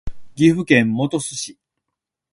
[0.35, 1.59] 岐阜県本巣市